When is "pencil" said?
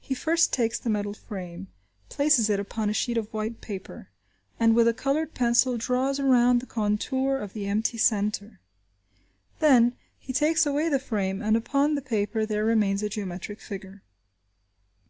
5.34-5.76